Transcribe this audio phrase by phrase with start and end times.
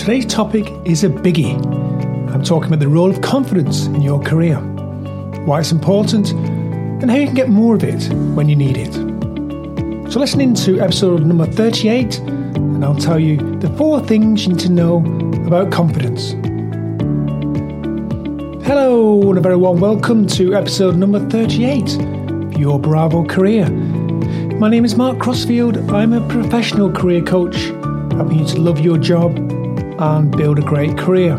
[0.00, 1.54] today's topic is a biggie.
[2.32, 4.56] I'm talking about the role of confidence in your career,
[5.44, 8.94] why it's important, and how you can get more of it when you need it.
[10.10, 14.54] So, listen in to episode number 38, and I'll tell you the four things you
[14.54, 15.04] need to know
[15.46, 16.30] about confidence.
[18.66, 23.68] Hello, and a very warm welcome to episode number 38 of Your Bravo Career.
[23.68, 25.76] My name is Mark Crossfield.
[25.90, 27.56] I'm a professional career coach,
[28.14, 29.59] helping you to love your job
[30.00, 31.36] and build a great career.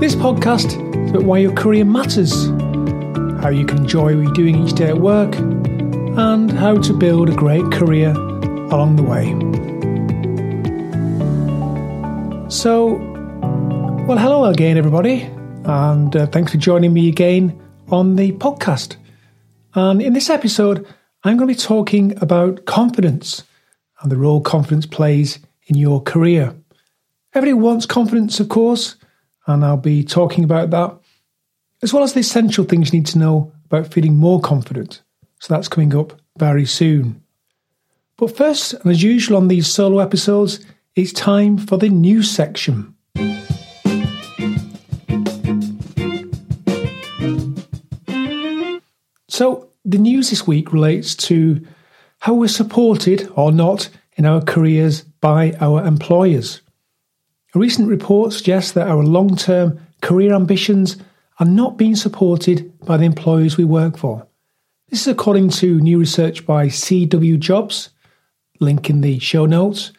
[0.00, 0.66] This podcast
[1.04, 2.48] is about why your career matters,
[3.40, 7.30] how you can enjoy what you're doing each day at work, and how to build
[7.30, 9.30] a great career along the way.
[12.50, 12.94] So,
[14.06, 15.22] well, hello again, everybody,
[15.64, 18.96] and uh, thanks for joining me again on the podcast.
[19.74, 20.86] And in this episode,
[21.22, 23.44] I'm going to be talking about confidence
[24.02, 26.54] and the role confidence plays in your career.
[27.36, 28.94] Everybody wants confidence, of course,
[29.48, 30.96] and I'll be talking about that,
[31.82, 35.02] as well as the essential things you need to know about feeling more confident.
[35.40, 37.20] So that's coming up very soon.
[38.16, 42.94] But first, and as usual on these solo episodes, it's time for the news section.
[49.26, 51.66] So, the news this week relates to
[52.20, 56.60] how we're supported or not in our careers by our employers.
[57.54, 60.96] A recent report suggests that our long term career ambitions
[61.38, 64.26] are not being supported by the employers we work for.
[64.88, 67.90] This is according to new research by CW Jobs,
[68.58, 69.92] link in the show notes.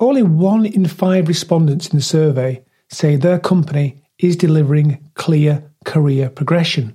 [0.00, 6.28] Only one in five respondents in the survey say their company is delivering clear career
[6.28, 6.94] progression.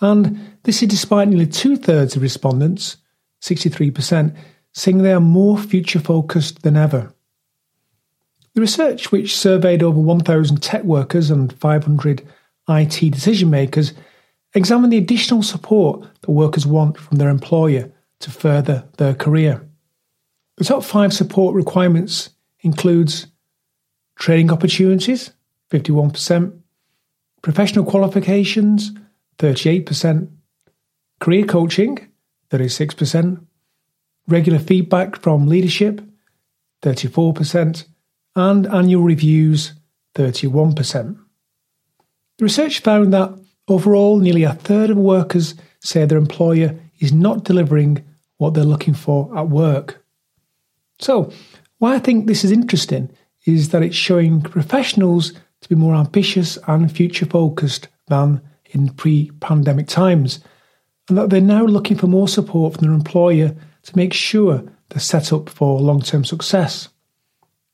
[0.00, 2.96] And this is despite nearly two thirds of respondents,
[3.42, 4.36] 63%,
[4.72, 7.12] saying they are more future focused than ever.
[8.58, 12.26] The research, which surveyed over 1,000 tech workers and 500
[12.68, 13.92] IT decision makers,
[14.52, 19.64] examined the additional support that workers want from their employer to further their career.
[20.56, 22.30] The top five support requirements
[22.62, 23.28] includes
[24.16, 25.30] training opportunities,
[25.70, 26.58] 51%,
[27.42, 28.90] professional qualifications,
[29.38, 30.28] 38%,
[31.20, 31.96] career coaching,
[32.50, 33.40] 36%,
[34.26, 36.02] regular feedback from leadership,
[36.82, 37.84] 34%,
[38.38, 39.72] and annual reviews
[40.14, 41.18] 31%.
[42.38, 47.42] The research found that overall, nearly a third of workers say their employer is not
[47.42, 48.04] delivering
[48.36, 50.04] what they're looking for at work.
[51.00, 51.32] So,
[51.78, 53.10] why I think this is interesting
[53.44, 59.32] is that it's showing professionals to be more ambitious and future focused than in pre
[59.40, 60.38] pandemic times,
[61.08, 65.00] and that they're now looking for more support from their employer to make sure they're
[65.00, 66.88] set up for long term success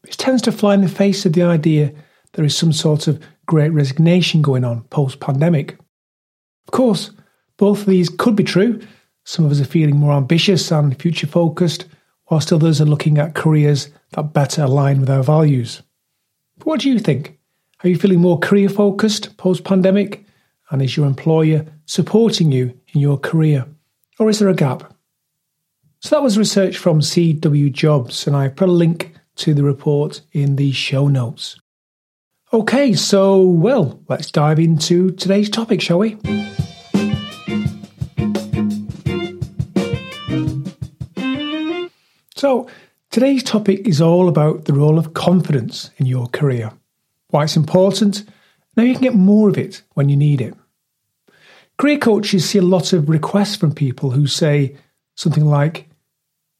[0.05, 1.91] which tends to fly in the face of the idea
[2.35, 5.79] there is some sort of great resignation going on post pandemic.
[6.67, 7.11] Of course,
[7.57, 8.81] both of these could be true.
[9.25, 11.87] Some of us are feeling more ambitious and future focused,
[12.31, 15.81] whilst others are looking at careers that better align with our values.
[16.59, 17.39] But what do you think?
[17.83, 20.27] Are you feeling more career focused post pandemic?
[20.71, 23.67] And is your employer supporting you in your career?
[24.19, 24.95] Or is there a gap?
[26.01, 30.21] So that was research from CW Jobs, and I've put a link to the report
[30.33, 31.59] in the show notes.
[32.53, 36.17] Okay, so, well, let's dive into today's topic, shall we?
[42.37, 42.69] So,
[43.11, 46.73] today's topic is all about the role of confidence in your career,
[47.31, 48.25] why it's important,
[48.77, 50.55] now you can get more of it when you need it.
[51.77, 54.77] Career coaches see a lot of requests from people who say
[55.17, 55.89] something like,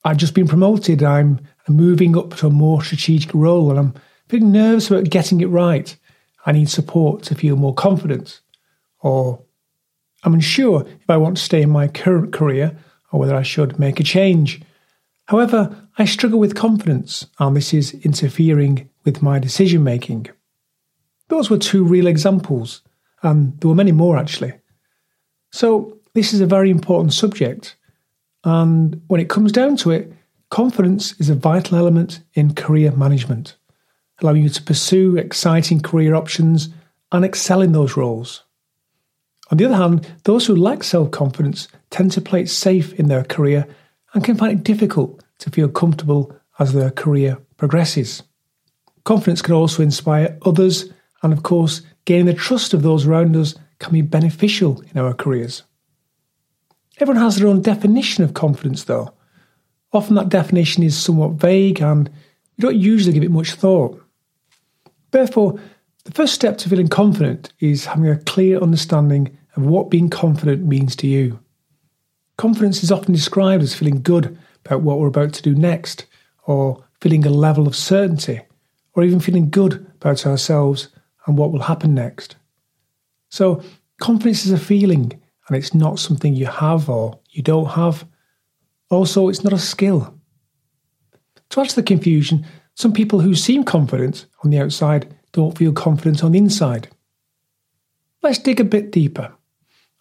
[0.05, 3.95] I've just been promoted, I'm moving up to a more strategic role, and I'm
[4.29, 5.97] feeling nervous about getting it right.
[6.47, 8.41] I need support to feel more confident.
[9.01, 9.43] Or
[10.25, 12.77] I'm unsure if I want to stay in my current career
[13.13, 14.61] or whether I should make a change.
[15.27, 20.27] However, I struggle with confidence, and this is interfering with my decision making.
[21.29, 22.83] Those were two real examples,
[23.23, 24.55] and there were many more actually.
[25.53, 27.77] So, this is a very important subject,
[28.45, 30.13] and when it comes down to it,
[30.55, 33.57] Confidence is a vital element in career management,
[34.23, 36.69] allowing you to pursue exciting career options
[37.11, 38.45] and excel in those roles.
[39.51, 43.09] On the other hand, those who lack self confidence tend to play it safe in
[43.09, 43.67] their career
[44.13, 48.23] and can find it difficult to feel comfortable as their career progresses.
[49.03, 50.89] Confidence can also inspire others,
[51.25, 55.15] and of course, gaining the trust of those around us can be beneficial in our
[55.15, 55.65] careers.
[57.01, 59.15] Everyone has their own definition of confidence, though,
[59.95, 64.03] Often that definition is somewhat vague and we don't usually give it much thought.
[65.13, 65.59] Therefore,
[66.05, 70.67] the first step to feeling confident is having a clear understanding of what being confident
[70.67, 71.39] means to you.
[72.37, 76.07] Confidence is often described as feeling good about what we're about to do next,
[76.47, 78.41] or feeling a level of certainty,
[78.95, 80.89] or even feeling good about ourselves
[81.27, 82.37] and what will happen next.
[83.31, 83.63] So,
[84.01, 88.05] confidence is a feeling, and it's not something you have or you don't have.
[88.91, 90.19] Also, it's not a skill.
[91.51, 95.73] To add to the confusion, some people who seem confident on the outside don't feel
[95.73, 96.89] confident on the inside.
[98.23, 99.33] Let's dig a bit deeper.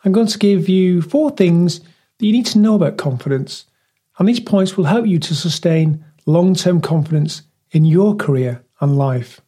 [0.04, 3.66] I'm going to give you four things that you need to know about confidence,
[4.18, 8.98] and these points will help you to sustain long term confidence in your career and
[8.98, 9.42] life.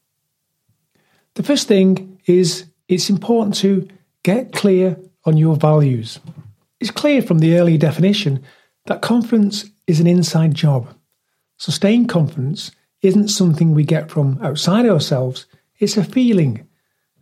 [1.35, 3.87] The first thing is it's important to
[4.23, 6.19] get clear on your values.
[6.79, 8.43] It's clear from the early definition
[8.85, 10.93] that confidence is an inside job.
[11.57, 12.71] Sustained confidence
[13.01, 15.45] isn't something we get from outside ourselves,
[15.79, 16.67] it's a feeling.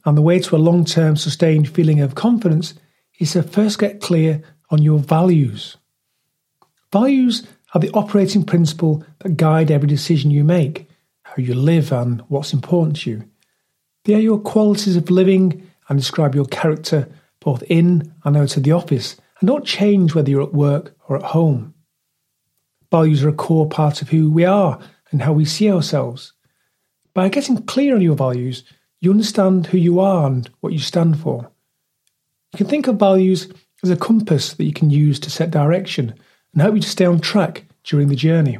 [0.05, 2.73] And the way to a long term sustained feeling of confidence
[3.19, 5.77] is to first get clear on your values.
[6.91, 10.87] Values are the operating principle that guide every decision you make,
[11.23, 13.29] how you live, and what's important to you.
[14.05, 17.07] They are your qualities of living and describe your character
[17.39, 21.17] both in and out of the office and don't change whether you're at work or
[21.17, 21.73] at home.
[22.91, 24.79] Values are a core part of who we are
[25.11, 26.33] and how we see ourselves.
[27.13, 28.63] By getting clear on your values,
[28.99, 31.51] you understand who you are and what you stand for.
[32.53, 33.51] You can think of values
[33.83, 36.15] as a compass that you can use to set direction
[36.53, 38.57] and help you to stay on track during the journey.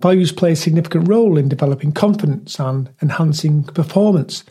[0.00, 4.44] Values play a significant role in developing confidence and enhancing performance,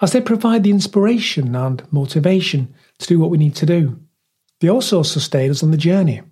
[0.00, 3.98] as they provide the inspiration and motivation to do what we need to do.
[4.62, 6.22] They also sustain us on the journey.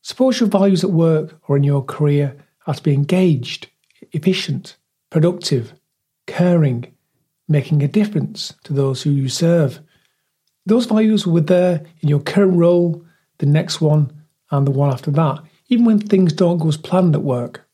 [0.00, 2.34] Suppose your values at work or in your career
[2.66, 3.68] are to be engaged,
[4.12, 4.78] efficient,
[5.10, 5.74] productive,
[6.26, 6.94] caring,
[7.48, 9.80] making a difference to those who you serve.
[10.64, 13.04] Those values were there in your current role,
[13.36, 14.10] the next one,
[14.50, 17.68] and the one after that, even when things don't go as planned at work.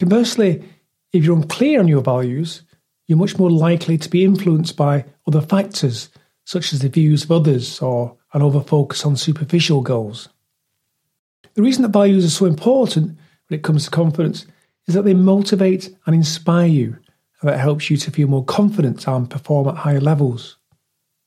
[0.00, 0.62] Conversely,
[1.14, 2.60] if you're unclear on your values,
[3.06, 6.10] you're much more likely to be influenced by other factors,
[6.44, 10.28] such as the views of others or an over focus on superficial goals.
[11.54, 13.18] The reason that values are so important
[13.48, 14.46] when it comes to confidence
[14.86, 16.96] is that they motivate and inspire you,
[17.40, 20.56] and that helps you to feel more confident and perform at higher levels.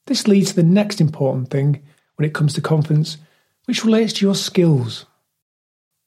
[0.08, 1.84] This leads to the next important thing
[2.16, 3.18] when it comes to confidence,
[3.66, 5.06] which relates to your skills.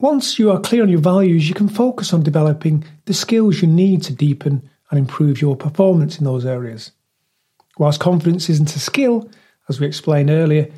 [0.00, 3.66] Once you are clear on your values, you can focus on developing the skills you
[3.66, 6.92] need to deepen and improve your performance in those areas.
[7.78, 9.28] Whilst confidence isn't a skill,
[9.68, 10.68] as we explained earlier,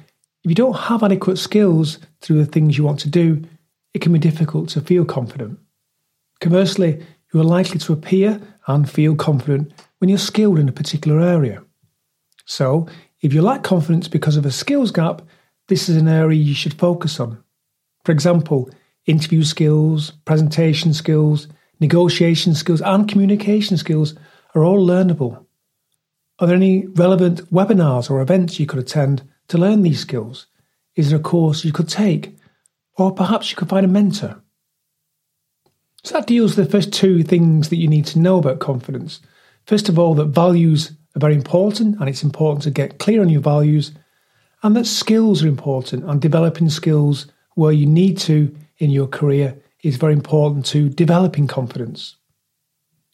[0.43, 3.43] if you don't have adequate skills through the things you want to do,
[3.93, 5.59] it can be difficult to feel confident.
[6.41, 11.21] Conversely, you are likely to appear and feel confident when you're skilled in a particular
[11.21, 11.63] area.
[12.47, 12.89] So,
[13.21, 15.23] if you lack confidence because of a skills gap,
[15.69, 17.43] this is an area you should focus on.
[18.05, 18.71] For example,
[19.07, 21.49] interview skills, presentation skills,
[21.81, 24.15] negotiation skills, and communication skills
[24.55, 25.45] are all learnable.
[26.39, 30.47] Are there any relevant webinars or events you could attend to learn these skills?
[30.97, 32.37] Is there a course you could take?
[32.97, 34.43] Or perhaps you could find a mentor?
[36.03, 39.21] So that deals with the first two things that you need to know about confidence.
[39.67, 43.29] First of all, that values are very important and it's important to get clear on
[43.29, 43.93] your values,
[44.63, 49.57] and that skills are important and developing skills where you need to in your career
[49.83, 52.17] is very important to developing confidence.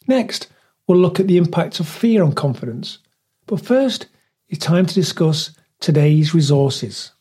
[0.06, 0.49] Next,
[0.87, 2.99] we'll look at the impact of fear on confidence.
[3.46, 4.06] But first,
[4.49, 7.12] it's time to discuss today's resources.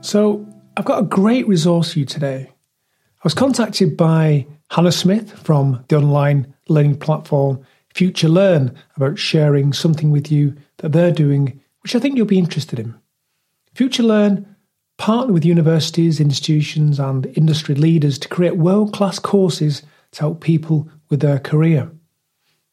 [0.00, 0.46] So,
[0.76, 2.50] I've got a great resource for you today.
[2.50, 10.10] I was contacted by Hannah Smith from the online learning platform FutureLearn about sharing something
[10.10, 12.94] with you that they're doing, which I think you'll be interested in.
[13.74, 14.44] FutureLearn
[15.02, 19.82] partner with universities, institutions, and industry leaders to create world class courses
[20.12, 21.90] to help people with their career.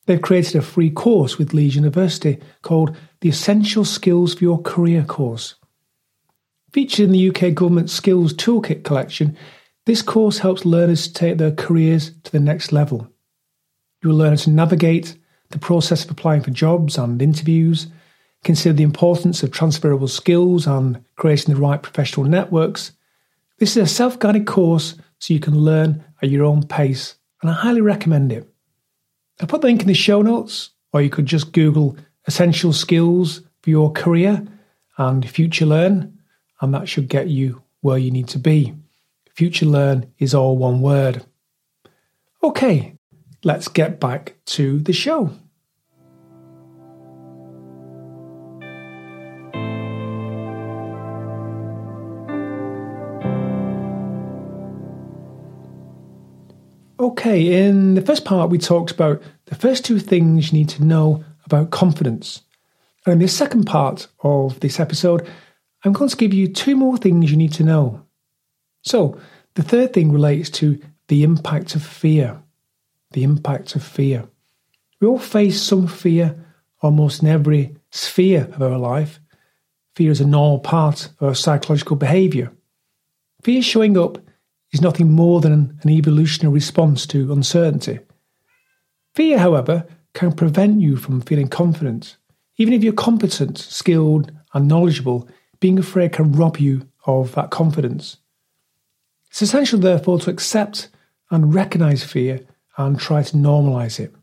[0.06, 5.02] They've created a free course with Leeds University called the Essential Skills for Your Career
[5.06, 5.56] course.
[6.72, 9.36] Featured in the UK Government Skills Toolkit collection,
[9.88, 13.12] this course helps learners take their careers to the next level.
[14.04, 15.18] You will learn to navigate
[15.50, 17.88] the process of applying for jobs and interviews,
[18.44, 22.94] consider the importance of transferable skills and creating the right professional networks.
[23.58, 27.52] This is a self guided course so you can learn at your own pace, and
[27.52, 28.48] I highly recommend it.
[29.40, 33.42] I'll put the link in the show notes, or you could just Google essential skills
[33.62, 34.46] for your career
[34.98, 36.20] and future learn
[36.62, 38.74] and that should get you where you need to be.
[39.36, 41.26] FutureLearn is all one word.
[42.44, 42.96] Okay,
[43.44, 45.32] let's get back to the show.
[57.10, 60.84] Okay, in the first part, we talked about the first two things you need to
[60.84, 62.44] know about confidence.
[63.04, 65.28] And in the second part of this episode,
[65.84, 68.06] I'm going to give you two more things you need to know.
[68.84, 69.20] So,
[69.56, 72.44] the third thing relates to the impact of fear.
[73.14, 74.30] The impact of fear.
[75.02, 76.46] We all face some fear
[76.80, 79.20] almost in every sphere of our life.
[79.96, 82.52] Fear is a normal part of our psychological behaviour.
[83.42, 84.20] Fear showing up
[84.72, 88.00] is nothing more than an evolutionary response to uncertainty.
[89.16, 92.18] Fear, however, can prevent you from feeling confident.
[92.58, 95.28] Even if you're competent, skilled, and knowledgeable,
[95.60, 98.18] being afraid can rob you of that confidence.
[99.30, 100.90] It's essential, therefore, to accept
[101.32, 102.42] and recognize fear
[102.78, 104.14] and try to normalize it.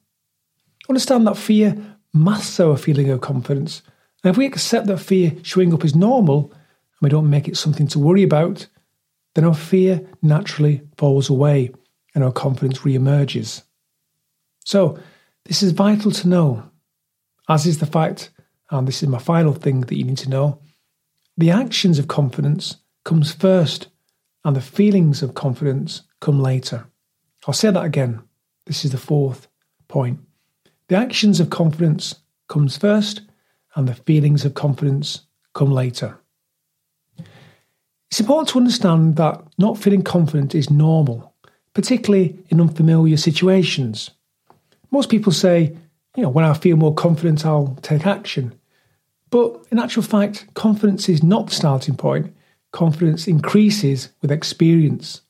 [0.88, 1.74] Understand that fear
[2.12, 3.82] must masks our feeling of confidence.
[4.22, 7.56] And if we accept that fear showing up is normal and we don't make it
[7.56, 8.66] something to worry about,
[9.36, 11.70] then our fear naturally falls away
[12.14, 13.62] and our confidence re-emerges.
[14.64, 14.98] So,
[15.44, 16.70] this is vital to know,
[17.46, 18.30] as is the fact,
[18.70, 20.58] and this is my final thing that you need to know,
[21.36, 23.88] the actions of confidence comes first
[24.42, 26.86] and the feelings of confidence come later.
[27.46, 28.22] I'll say that again.
[28.64, 29.48] This is the fourth
[29.86, 30.18] point.
[30.88, 32.14] The actions of confidence
[32.48, 33.20] comes first
[33.74, 36.18] and the feelings of confidence come later.
[38.10, 41.34] It's important to understand that not feeling confident is normal,
[41.74, 44.10] particularly in unfamiliar situations.
[44.90, 45.76] Most people say,
[46.16, 48.54] you know, when I feel more confident, I'll take action.
[49.30, 52.34] But in actual fact, confidence is not the starting point.
[52.72, 55.22] Confidence increases with experience.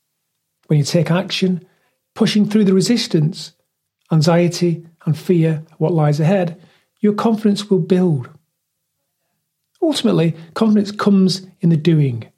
[0.66, 1.66] When you take action,
[2.14, 3.52] pushing through the resistance,
[4.12, 6.60] anxiety, and fear of what lies ahead,
[7.00, 8.28] your confidence will build.
[9.80, 12.30] Ultimately, confidence comes in the doing.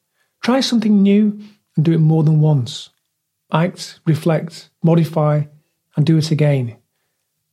[0.42, 1.40] Try something new
[1.76, 2.90] and do it more than once.
[3.52, 5.44] Act, reflect, modify,
[5.96, 6.76] and do it again.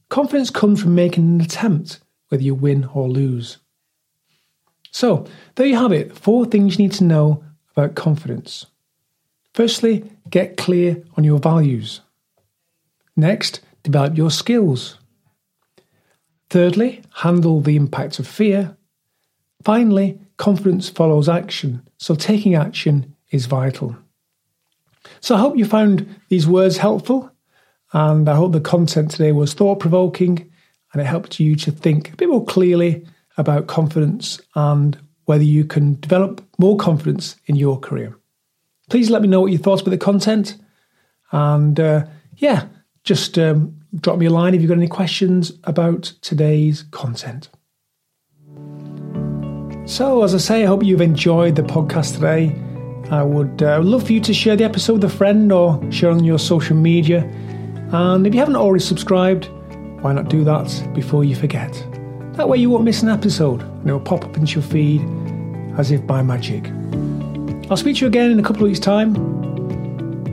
[0.10, 2.00] Confidence comes from making an attempt,
[2.30, 3.58] whether you win or lose.
[4.92, 5.26] So,
[5.56, 7.44] there you have it four things you need to know
[7.76, 8.66] about confidence.
[9.54, 12.02] Firstly, get clear on your values.
[13.16, 14.98] Next, develop your skills.
[16.50, 18.78] Thirdly, handle the impact of fear.
[19.64, 23.96] Finally, confidence follows action, so taking action is vital.
[25.20, 27.32] So I hope you found these words helpful,
[27.94, 30.52] and I hope the content today was thought provoking
[30.92, 33.06] and it helped you to think a bit more clearly
[33.38, 38.18] about confidence and whether you can develop more confidence in your career.
[38.90, 40.58] Please let me know what you thought about the content,
[41.32, 42.06] and uh,
[42.38, 42.68] yeah,
[43.04, 47.50] just um, drop me a line if you've got any questions about today's content.
[49.86, 52.56] So, as I say, I hope you've enjoyed the podcast today.
[53.12, 56.10] I would uh, love for you to share the episode with a friend or share
[56.10, 57.20] on your social media.
[57.92, 59.46] And if you haven't already subscribed,
[60.02, 61.72] why not do that before you forget?
[62.34, 65.02] That way you won't miss an episode and it will pop up into your feed
[65.78, 66.68] as if by magic.
[67.70, 69.14] I'll speak to you again in a couple of weeks' time.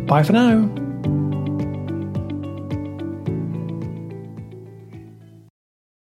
[0.06, 0.81] Bye for now.